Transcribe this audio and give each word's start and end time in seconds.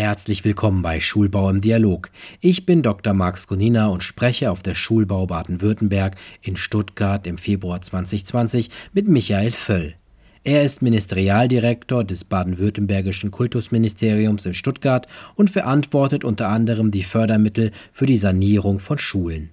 Herzlich 0.00 0.46
willkommen 0.46 0.80
bei 0.80 0.98
Schulbau 0.98 1.50
im 1.50 1.60
Dialog. 1.60 2.10
Ich 2.40 2.64
bin 2.64 2.82
Dr. 2.82 3.12
Max 3.12 3.46
Gonina 3.46 3.88
und 3.88 4.02
spreche 4.02 4.50
auf 4.50 4.62
der 4.62 4.74
Schulbau 4.74 5.26
Baden-Württemberg 5.26 6.16
in 6.40 6.56
Stuttgart 6.56 7.26
im 7.26 7.36
Februar 7.36 7.82
2020 7.82 8.70
mit 8.94 9.08
Michael 9.08 9.50
Völl. 9.50 9.96
Er 10.42 10.62
ist 10.62 10.80
Ministerialdirektor 10.80 12.02
des 12.02 12.24
baden-württembergischen 12.24 13.30
Kultusministeriums 13.30 14.46
in 14.46 14.54
Stuttgart 14.54 15.06
und 15.34 15.50
verantwortet 15.50 16.24
unter 16.24 16.48
anderem 16.48 16.90
die 16.90 17.02
Fördermittel 17.02 17.70
für 17.92 18.06
die 18.06 18.16
Sanierung 18.16 18.78
von 18.78 18.96
Schulen. 18.96 19.50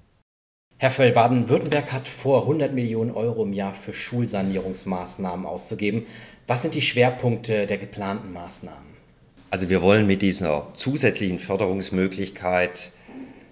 Herr 0.78 0.92
Völl, 0.92 1.12
Baden-Württemberg 1.12 1.92
hat 1.92 2.08
vor, 2.08 2.44
100 2.44 2.74
Millionen 2.74 3.12
Euro 3.12 3.44
im 3.44 3.52
Jahr 3.52 3.74
für 3.74 3.92
Schulsanierungsmaßnahmen 3.92 5.46
auszugeben. 5.46 6.06
Was 6.48 6.62
sind 6.62 6.74
die 6.74 6.82
Schwerpunkte 6.82 7.68
der 7.68 7.78
geplanten 7.78 8.32
Maßnahmen? 8.32 8.97
Also 9.50 9.70
wir 9.70 9.82
wollen 9.82 10.08
mit 10.08 10.22
dieser 10.22 10.74
zusätzlichen 10.74 11.40
Förderungsmöglichkeit 11.40 12.92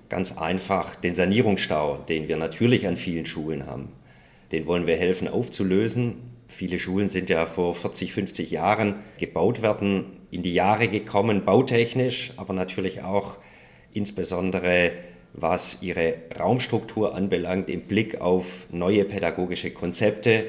ganz 0.09 0.37
einfach 0.37 0.95
den 0.95 1.13
Sanierungsstau, 1.13 1.99
den 2.09 2.27
wir 2.27 2.35
natürlich 2.35 2.85
an 2.85 2.97
vielen 2.97 3.25
Schulen 3.25 3.65
haben, 3.65 3.87
den 4.51 4.67
wollen 4.67 4.87
wir 4.87 4.97
helfen 4.97 5.29
aufzulösen. 5.29 6.15
Viele 6.49 6.79
Schulen 6.79 7.07
sind 7.07 7.29
ja 7.29 7.45
vor 7.45 7.73
40, 7.75 8.11
50 8.11 8.51
Jahren 8.51 8.95
gebaut 9.19 9.61
werden, 9.61 10.05
in 10.31 10.43
die 10.43 10.53
Jahre 10.53 10.89
gekommen, 10.89 11.45
bautechnisch, 11.45 12.33
aber 12.35 12.53
natürlich 12.53 13.01
auch 13.01 13.35
insbesondere 13.93 14.91
was 15.31 15.79
ihre 15.81 16.15
Raumstruktur 16.37 17.15
anbelangt, 17.15 17.69
im 17.69 17.81
Blick 17.81 18.19
auf 18.19 18.67
neue 18.69 19.05
pädagogische 19.05 19.71
Konzepte 19.71 20.45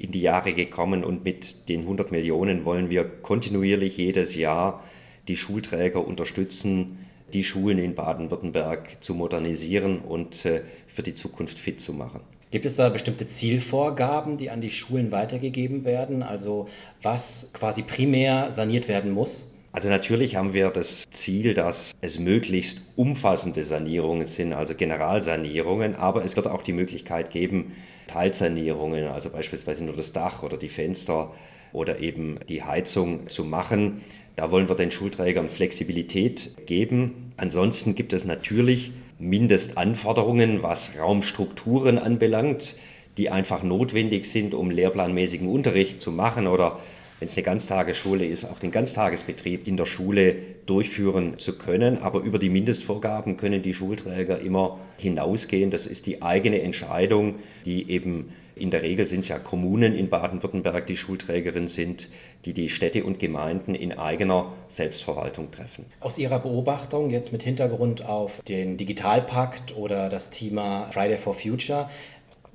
in 0.00 0.12
die 0.12 0.22
Jahre 0.22 0.54
gekommen 0.54 1.04
und 1.04 1.24
mit 1.24 1.68
den 1.68 1.82
100 1.82 2.10
Millionen 2.10 2.64
wollen 2.64 2.88
wir 2.88 3.04
kontinuierlich 3.04 3.98
jedes 3.98 4.34
Jahr 4.34 4.82
die 5.28 5.36
Schulträger 5.36 6.06
unterstützen, 6.06 6.98
die 7.34 7.44
Schulen 7.44 7.78
in 7.78 7.94
Baden-Württemberg 7.94 8.96
zu 9.00 9.14
modernisieren 9.14 10.00
und 10.00 10.46
äh, 10.46 10.62
für 10.86 11.02
die 11.02 11.14
Zukunft 11.14 11.58
fit 11.58 11.80
zu 11.80 11.92
machen. 11.92 12.20
Gibt 12.50 12.64
es 12.64 12.76
da 12.76 12.88
bestimmte 12.88 13.28
Zielvorgaben, 13.28 14.38
die 14.38 14.50
an 14.50 14.62
die 14.62 14.70
Schulen 14.70 15.12
weitergegeben 15.12 15.84
werden? 15.84 16.22
Also 16.22 16.66
was 17.02 17.48
quasi 17.52 17.82
primär 17.82 18.50
saniert 18.50 18.88
werden 18.88 19.12
muss? 19.12 19.50
Also 19.72 19.88
natürlich 19.88 20.34
haben 20.34 20.52
wir 20.52 20.70
das 20.70 21.04
Ziel, 21.10 21.54
dass 21.54 21.92
es 22.00 22.18
möglichst 22.18 22.82
umfassende 22.96 23.62
Sanierungen 23.62 24.26
sind, 24.26 24.52
also 24.52 24.74
Generalsanierungen, 24.74 25.94
aber 25.94 26.24
es 26.24 26.34
wird 26.34 26.48
auch 26.48 26.62
die 26.62 26.72
Möglichkeit 26.72 27.30
geben, 27.30 27.76
Teilsanierungen, 28.10 29.06
also 29.06 29.30
beispielsweise 29.30 29.84
nur 29.84 29.94
das 29.94 30.12
Dach 30.12 30.42
oder 30.42 30.56
die 30.56 30.68
Fenster 30.68 31.32
oder 31.72 32.00
eben 32.00 32.38
die 32.48 32.64
Heizung 32.64 33.28
zu 33.28 33.44
machen. 33.44 34.02
Da 34.34 34.50
wollen 34.50 34.68
wir 34.68 34.74
den 34.74 34.90
Schulträgern 34.90 35.48
Flexibilität 35.48 36.56
geben. 36.66 37.32
Ansonsten 37.36 37.94
gibt 37.94 38.12
es 38.12 38.24
natürlich 38.24 38.90
Mindestanforderungen, 39.20 40.62
was 40.62 40.98
Raumstrukturen 40.98 41.98
anbelangt, 41.98 42.74
die 43.16 43.30
einfach 43.30 43.62
notwendig 43.62 44.24
sind, 44.24 44.54
um 44.54 44.70
lehrplanmäßigen 44.70 45.48
Unterricht 45.48 46.00
zu 46.00 46.10
machen 46.10 46.48
oder 46.48 46.80
wenn 47.20 47.28
es 47.28 47.36
eine 47.36 47.44
Ganztagesschule 47.44 48.24
ist, 48.24 48.44
auch 48.44 48.58
den 48.58 48.72
Ganztagesbetrieb 48.72 49.68
in 49.68 49.76
der 49.76 49.86
Schule 49.86 50.36
durchführen 50.66 51.38
zu 51.38 51.58
können. 51.58 51.98
Aber 51.98 52.20
über 52.20 52.38
die 52.38 52.48
Mindestvorgaben 52.48 53.36
können 53.36 53.62
die 53.62 53.74
Schulträger 53.74 54.40
immer 54.40 54.80
hinausgehen. 54.96 55.70
Das 55.70 55.86
ist 55.86 56.06
die 56.06 56.22
eigene 56.22 56.62
Entscheidung, 56.62 57.36
die 57.66 57.90
eben 57.90 58.30
in 58.60 58.70
der 58.70 58.82
Regel 58.82 59.06
sind 59.06 59.20
es 59.20 59.28
ja 59.28 59.38
Kommunen 59.38 59.94
in 59.94 60.10
Baden-Württemberg, 60.10 60.86
die 60.86 60.96
Schulträgerin 60.96 61.66
sind, 61.66 62.10
die 62.44 62.52
die 62.52 62.68
Städte 62.68 63.04
und 63.04 63.18
Gemeinden 63.18 63.74
in 63.74 63.92
eigener 63.92 64.52
Selbstverwaltung 64.68 65.50
treffen. 65.50 65.86
Aus 66.00 66.18
Ihrer 66.18 66.40
Beobachtung 66.40 67.08
jetzt 67.08 67.32
mit 67.32 67.42
Hintergrund 67.42 68.04
auf 68.04 68.42
den 68.42 68.76
Digitalpakt 68.76 69.74
oder 69.76 70.10
das 70.10 70.28
Thema 70.30 70.90
Friday 70.92 71.16
for 71.16 71.32
Future, 71.32 71.88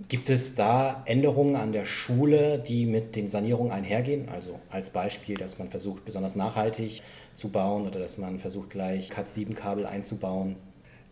Gibt 0.10 0.30
es 0.30 0.56
da 0.56 1.04
Änderungen 1.06 1.56
an 1.56 1.72
der 1.72 1.86
Schule, 1.86 2.60
die 2.60 2.86
mit 2.86 3.16
den 3.16 3.30
Sanierungen 3.30 3.72
einhergehen? 3.72 4.28
Also 4.28 4.60
als 4.70 4.90
Beispiel, 4.90 5.38
dass 5.38 5.58
man 5.58 5.70
versucht, 5.70 6.04
besonders 6.04 6.36
nachhaltig 6.36 7.02
zu 7.34 7.48
bauen 7.50 7.88
oder 7.88 8.00
dass 8.00 8.18
man 8.18 8.40
versucht, 8.40 8.72
gleich 8.72 9.10
Cat7-Kabel 9.10 9.86
einzubauen? 9.86 10.58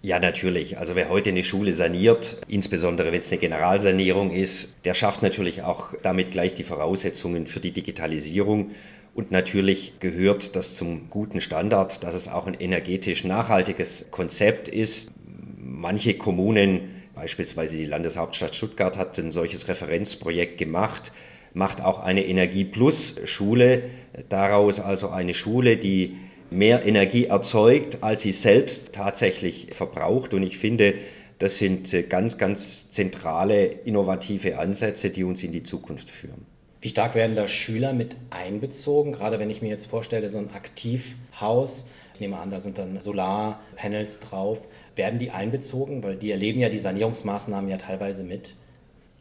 Ja, 0.02 0.20
natürlich. 0.20 0.78
Also 0.80 0.98
wer 0.98 1.08
heute 1.08 1.30
eine 1.30 1.46
Schule 1.46 1.72
saniert, 1.72 2.42
insbesondere 2.50 3.14
wenn 3.14 3.22
es 3.22 3.32
eine 3.32 3.40
Generalsanierung 3.40 4.32
ist, 4.32 4.76
der 4.84 4.96
schafft 4.96 5.24
natürlich 5.24 5.62
auch 5.62 5.94
damit 6.02 6.32
gleich 6.32 6.54
die 6.54 6.66
Voraussetzungen 6.66 7.48
für 7.48 7.62
die 7.62 7.72
Digitalisierung. 7.72 8.72
Und 9.16 9.32
natürlich 9.32 9.94
gehört 10.02 10.58
das 10.58 10.76
zum 10.76 11.10
guten 11.10 11.40
Standard, 11.40 12.04
dass 12.04 12.16
es 12.16 12.28
auch 12.28 12.48
ein 12.48 12.56
energetisch 12.56 13.24
nachhaltiges 13.24 14.08
Konzept 14.12 14.68
ist. 14.68 15.10
Manche 15.58 16.16
Kommunen 16.16 17.03
Beispielsweise 17.24 17.78
die 17.78 17.86
Landeshauptstadt 17.86 18.54
Stuttgart 18.54 18.98
hat 18.98 19.18
ein 19.18 19.32
solches 19.32 19.70
Referenzprojekt 19.70 20.58
gemacht, 20.58 21.14
macht 21.54 21.80
auch 21.80 22.02
eine 22.02 22.26
Energie-Plus-Schule 22.26 23.84
daraus, 24.28 24.82
also 24.82 25.08
eine 25.08 25.34
Schule, 25.34 25.78
die 25.78 26.18
mehr 26.50 26.86
Energie 26.86 27.28
erzeugt, 27.28 28.00
als 28.02 28.24
sie 28.24 28.34
selbst 28.34 28.92
tatsächlich 28.92 29.68
verbraucht. 29.72 30.34
Und 30.34 30.44
ich 30.44 30.58
finde, 30.58 30.96
das 31.40 31.60
sind 31.60 31.96
ganz, 32.10 32.38
ganz 32.38 32.90
zentrale, 32.90 33.68
innovative 33.68 34.60
Ansätze, 34.60 35.10
die 35.10 35.24
uns 35.24 35.44
in 35.44 35.54
die 35.54 35.64
Zukunft 35.64 36.10
führen. 36.10 36.46
Wie 36.82 36.90
stark 36.90 37.16
werden 37.16 37.38
da 37.38 37.48
Schüler 37.48 37.94
mit 37.94 38.18
einbezogen? 38.32 39.14
Gerade 39.14 39.40
wenn 39.40 39.50
ich 39.50 39.62
mir 39.62 39.70
jetzt 39.70 39.86
vorstelle, 39.86 40.30
so 40.30 40.40
ein 40.40 40.50
Aktivhaus, 40.54 41.88
ich 42.16 42.20
nehme 42.20 42.38
an, 42.38 42.52
da 42.52 42.60
sind 42.60 42.78
dann 42.78 43.00
Solarpanels 43.00 44.20
drauf. 44.20 44.60
Werden 44.96 45.20
die 45.20 45.31
einbezogen? 45.31 46.04
Weil 46.04 46.16
die 46.16 46.31
erleben 46.31 46.59
ja 46.59 46.70
die 46.70 46.80
Sanierungsmaßnahmen 46.80 47.70
ja 47.70 47.78
teilweise 47.78 48.24
mit. 48.24 48.56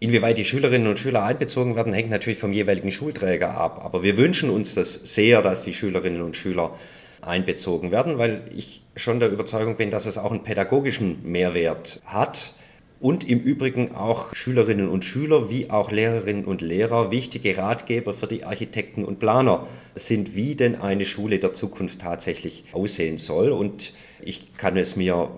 Inwieweit 0.00 0.36
die 0.36 0.44
Schülerinnen 0.44 0.88
und 0.88 0.98
Schüler 0.98 1.22
einbezogen 1.22 1.76
werden, 1.76 1.92
hängt 1.92 2.10
natürlich 2.10 2.38
vom 2.38 2.52
jeweiligen 2.52 2.90
Schulträger 2.90 3.56
ab. 3.56 3.82
Aber 3.84 4.02
wir 4.02 4.18
wünschen 4.18 4.50
uns 4.50 4.74
das 4.74 4.94
sehr, 4.94 5.42
dass 5.42 5.62
die 5.62 5.74
Schülerinnen 5.74 6.22
und 6.22 6.36
Schüler 6.36 6.74
einbezogen 7.20 7.92
werden, 7.92 8.18
weil 8.18 8.42
ich 8.54 8.82
schon 8.96 9.20
der 9.20 9.30
Überzeugung 9.30 9.76
bin, 9.76 9.90
dass 9.90 10.06
es 10.06 10.18
auch 10.18 10.32
einen 10.32 10.42
pädagogischen 10.42 11.22
Mehrwert 11.22 12.02
hat 12.04 12.54
und 13.02 13.28
im 13.28 13.40
Übrigen 13.40 13.94
auch 13.94 14.32
Schülerinnen 14.32 14.88
und 14.88 15.04
Schüler 15.04 15.50
wie 15.50 15.70
auch 15.70 15.90
Lehrerinnen 15.90 16.44
und 16.44 16.60
Lehrer 16.60 17.10
wichtige 17.10 17.56
Ratgeber 17.56 18.12
für 18.12 18.28
die 18.28 18.44
Architekten 18.44 19.04
und 19.04 19.18
Planer 19.18 19.66
sind, 19.96 20.36
wie 20.36 20.54
denn 20.54 20.76
eine 20.80 21.04
Schule 21.04 21.40
der 21.40 21.52
Zukunft 21.52 22.00
tatsächlich 22.00 22.64
aussehen 22.72 23.18
soll. 23.18 23.50
Und 23.50 23.92
ich 24.20 24.56
kann 24.56 24.76
es 24.76 24.94
mir 24.94 25.30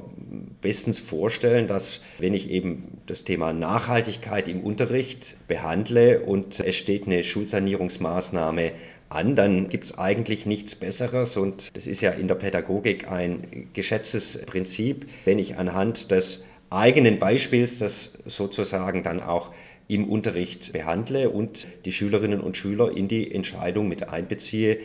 bestens 0.61 0.99
vorstellen, 0.99 1.67
dass 1.67 2.00
wenn 2.19 2.34
ich 2.34 2.50
eben 2.50 2.99
das 3.06 3.25
Thema 3.25 3.53
Nachhaltigkeit 3.53 4.49
im 4.49 4.61
Unterricht 4.61 5.37
behandle 5.49 6.21
und 6.21 6.61
es 6.61 6.77
steht 6.77 7.06
eine 7.06 7.25
Schulsanierungsmaßnahme 7.25 8.72
an, 9.09 9.37
dann 9.37 9.69
gibt 9.69 9.84
es 9.84 9.99
eigentlich 9.99 10.47
nichts 10.47 10.75
Besseres 10.75 11.37
und 11.37 11.77
das 11.77 11.87
ist 11.87 12.00
ja 12.00 12.11
in 12.11 12.28
der 12.28 12.34
Pädagogik 12.34 13.09
ein 13.11 13.69
geschätztes 13.72 14.43
Prinzip, 14.47 15.06
wenn 15.25 15.39
ich 15.39 15.56
anhand 15.56 16.11
des 16.11 16.45
eigenen 16.71 17.19
Beispiels 17.19 17.78
das 17.78 18.19
sozusagen 18.25 19.03
dann 19.03 19.21
auch 19.21 19.53
im 19.87 20.09
Unterricht 20.09 20.72
behandle 20.72 21.31
und 21.31 21.66
die 21.84 21.93
Schülerinnen 21.93 22.41
und 22.41 22.56
Schüler 22.56 22.97
in 22.97 23.06
die 23.06 23.33
Entscheidung 23.33 23.89
mit 23.89 24.09
einbeziehe, 24.09 24.78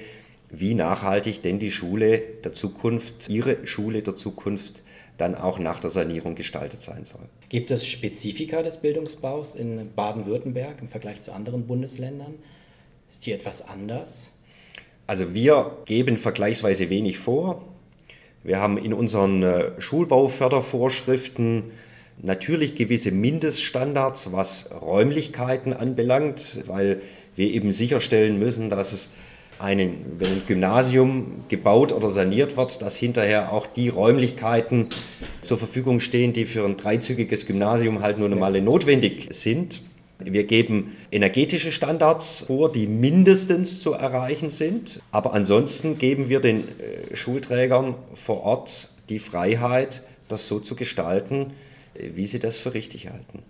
wie 0.49 0.73
nachhaltig 0.73 1.41
denn 1.41 1.59
die 1.59 1.71
Schule 1.71 2.21
der 2.43 2.53
Zukunft, 2.53 3.29
ihre 3.29 3.65
Schule 3.65 4.01
der 4.01 4.15
Zukunft 4.15 4.83
dann 5.19 5.35
auch 5.35 5.59
nach 5.59 5.79
der 5.79 5.89
Sanierung 5.89 6.35
gestaltet 6.35 6.81
sein 6.81 7.03
soll. 7.05 7.21
Gibt 7.49 7.71
es 7.71 7.85
Spezifika 7.85 8.63
des 8.63 8.77
Bildungsbaus 8.77 9.55
in 9.55 9.91
Baden-Württemberg 9.95 10.81
im 10.81 10.87
Vergleich 10.87 11.21
zu 11.21 11.33
anderen 11.33 11.67
Bundesländern? 11.67 12.35
Ist 13.09 13.23
hier 13.23 13.35
etwas 13.35 13.67
anders? 13.67 14.31
Also 15.07 15.33
wir 15.33 15.77
geben 15.85 16.17
vergleichsweise 16.17 16.89
wenig 16.89 17.17
vor. 17.17 17.65
Wir 18.43 18.59
haben 18.59 18.77
in 18.77 18.93
unseren 18.93 19.43
äh, 19.43 19.81
Schulbaufördervorschriften 19.81 21.71
natürlich 22.21 22.75
gewisse 22.75 23.11
Mindeststandards, 23.11 24.31
was 24.31 24.69
Räumlichkeiten 24.81 25.73
anbelangt, 25.73 26.61
weil 26.67 27.01
wir 27.35 27.51
eben 27.51 27.71
sicherstellen 27.71 28.39
müssen, 28.39 28.69
dass 28.69 28.93
es 28.93 29.09
einen, 29.59 30.15
wenn 30.17 30.31
ein 30.31 30.41
Gymnasium 30.47 31.43
gebaut 31.49 31.91
oder 31.91 32.09
saniert 32.09 32.57
wird, 32.57 32.81
dass 32.81 32.95
hinterher 32.95 33.51
auch 33.51 33.67
die 33.67 33.89
Räumlichkeiten 33.89 34.87
zur 35.41 35.57
Verfügung 35.57 35.99
stehen, 35.99 36.33
die 36.33 36.45
für 36.45 36.65
ein 36.65 36.77
dreizügiges 36.77 37.45
Gymnasium 37.45 38.01
halt 38.01 38.17
nun 38.17 38.31
einmal 38.31 38.59
notwendig 38.61 39.27
sind. 39.31 39.81
Wir 40.19 40.43
geben 40.43 40.97
energetische 41.11 41.71
Standards 41.71 42.43
vor, 42.47 42.71
die 42.71 42.87
mindestens 42.87 43.79
zu 43.79 43.93
erreichen 43.93 44.49
sind. 44.49 45.01
Aber 45.11 45.33
ansonsten 45.33 45.97
geben 45.97 46.27
wir 46.27 46.41
den 46.41 46.67
äh, 46.79 47.15
Schulträgern 47.15 47.95
vor 48.15 48.43
Ort 48.43 48.89
die 49.07 49.19
Freiheit, 49.19 50.03
das 50.27 50.47
so 50.47 50.59
zu 50.59 50.75
gestalten, 50.75 51.53
äh, 51.93 52.09
wie 52.15 52.25
sie 52.25 52.39
das 52.39 52.57
für 52.57 52.73
richtig 52.73 53.07
halten. 53.09 53.43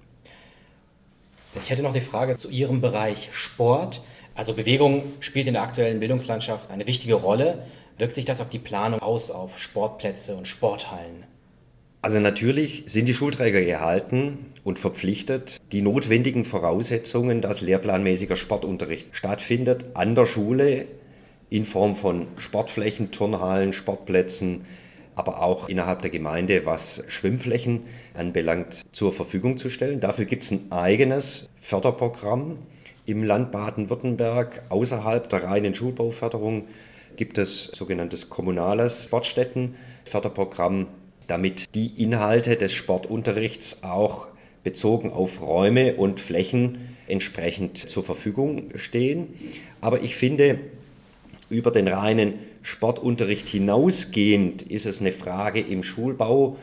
Ich 1.63 1.71
hätte 1.71 1.81
noch 1.81 1.93
die 1.93 2.01
Frage 2.01 2.37
zu 2.37 2.49
Ihrem 2.49 2.81
Bereich 2.81 3.29
Sport. 3.31 4.01
Also 4.39 4.53
Bewegung 4.53 5.03
spielt 5.19 5.47
in 5.47 5.53
der 5.55 5.63
aktuellen 5.63 5.99
Bildungslandschaft 5.99 6.71
eine 6.71 6.87
wichtige 6.87 7.15
Rolle. 7.15 7.65
Wirkt 7.97 8.15
sich 8.15 8.23
das 8.23 8.39
auf 8.39 8.47
die 8.47 8.57
Planung 8.57 9.01
aus, 9.01 9.31
auf 9.31 9.59
Sportplätze 9.59 10.33
und 10.33 10.47
Sporthallen? 10.47 11.25
Also 12.01 12.21
natürlich 12.21 12.83
sind 12.85 13.07
die 13.07 13.13
Schulträger 13.13 13.59
gehalten 13.59 14.45
und 14.63 14.79
verpflichtet, 14.79 15.57
die 15.73 15.81
notwendigen 15.81 16.45
Voraussetzungen, 16.45 17.41
dass 17.41 17.59
lehrplanmäßiger 17.59 18.37
Sportunterricht 18.37 19.07
stattfindet, 19.11 19.87
an 19.95 20.15
der 20.15 20.25
Schule 20.25 20.85
in 21.49 21.65
Form 21.65 21.97
von 21.97 22.25
Sportflächen, 22.37 23.11
Turnhallen, 23.11 23.73
Sportplätzen, 23.73 24.65
aber 25.15 25.43
auch 25.43 25.67
innerhalb 25.67 26.01
der 26.01 26.11
Gemeinde, 26.11 26.65
was 26.65 27.03
Schwimmflächen 27.07 27.81
anbelangt, 28.13 28.83
zur 28.93 29.11
Verfügung 29.11 29.57
zu 29.57 29.69
stellen. 29.69 29.99
Dafür 29.99 30.23
gibt 30.23 30.43
es 30.43 30.51
ein 30.51 30.71
eigenes 30.71 31.49
Förderprogramm 31.57 32.59
im 33.09 33.23
Land 33.23 33.51
Baden-Württemberg. 33.51 34.63
Außerhalb 34.69 35.29
der 35.29 35.43
reinen 35.43 35.73
Schulbauförderung 35.73 36.67
gibt 37.15 37.37
es 37.37 37.63
sogenanntes 37.73 38.29
kommunales 38.29 39.05
Sportstättenförderprogramm, 39.05 40.87
damit 41.27 41.73
die 41.75 42.01
Inhalte 42.01 42.55
des 42.55 42.73
Sportunterrichts 42.73 43.83
auch 43.83 44.27
bezogen 44.63 45.11
auf 45.11 45.41
Räume 45.41 45.95
und 45.95 46.19
Flächen 46.19 46.95
entsprechend 47.07 47.77
zur 47.89 48.03
Verfügung 48.03 48.69
stehen. 48.75 49.33
Aber 49.81 50.03
ich 50.03 50.15
finde, 50.15 50.59
über 51.49 51.71
den 51.71 51.87
reinen 51.87 52.35
Sportunterricht 52.61 53.49
hinausgehend 53.49 54.61
ist 54.61 54.85
es 54.85 55.01
eine 55.01 55.11
Frage 55.11 55.61
im 55.61 55.81
Schulbau, 55.81 56.57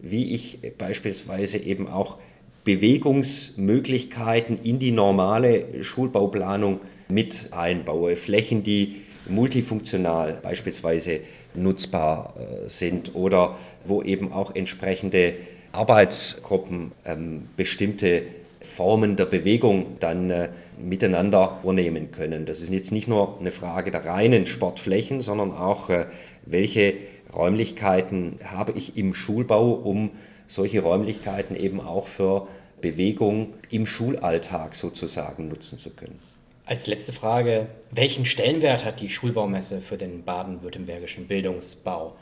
wie 0.00 0.34
ich 0.34 0.58
beispielsweise 0.78 1.58
eben 1.58 1.86
auch 1.86 2.18
Bewegungsmöglichkeiten 2.64 4.58
in 4.62 4.78
die 4.78 4.92
normale 4.92 5.82
Schulbauplanung 5.82 6.80
mit 7.08 7.48
einbaue. 7.50 8.16
Flächen, 8.16 8.62
die 8.62 9.02
multifunktional 9.28 10.40
beispielsweise 10.42 11.20
nutzbar 11.54 12.34
äh, 12.36 12.68
sind 12.68 13.14
oder 13.14 13.56
wo 13.84 14.02
eben 14.02 14.32
auch 14.32 14.54
entsprechende 14.54 15.34
Arbeitsgruppen 15.72 16.92
ähm, 17.04 17.48
bestimmte 17.56 18.22
Formen 18.60 19.16
der 19.16 19.26
Bewegung 19.26 19.96
dann 20.00 20.30
äh, 20.30 20.48
miteinander 20.78 21.58
vornehmen 21.62 22.12
können. 22.12 22.46
Das 22.46 22.60
ist 22.60 22.72
jetzt 22.72 22.92
nicht 22.92 23.08
nur 23.08 23.38
eine 23.40 23.50
Frage 23.50 23.90
der 23.90 24.04
reinen 24.04 24.46
Sportflächen, 24.46 25.20
sondern 25.20 25.50
auch, 25.52 25.90
äh, 25.90 26.06
welche 26.46 26.94
Räumlichkeiten 27.34 28.38
habe 28.44 28.72
ich 28.72 28.96
im 28.96 29.14
Schulbau, 29.14 29.72
um 29.72 30.10
solche 30.54 30.80
Räumlichkeiten 30.80 31.56
eben 31.56 31.80
auch 31.80 32.06
für 32.06 32.46
Bewegung 32.80 33.54
im 33.70 33.86
Schulalltag 33.86 34.74
sozusagen 34.74 35.48
nutzen 35.48 35.78
zu 35.78 35.90
können. 35.90 36.18
Als 36.64 36.86
letzte 36.86 37.12
Frage, 37.12 37.66
welchen 37.90 38.24
Stellenwert 38.24 38.84
hat 38.84 39.00
die 39.00 39.08
Schulbaumesse 39.08 39.80
für 39.80 39.96
den 39.96 40.24
baden-württembergischen 40.24 41.26
Bildungsbau? 41.26 42.14